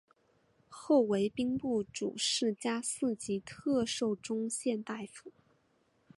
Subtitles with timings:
[0.67, 5.31] 后为兵部主事加四级特授中宪大夫。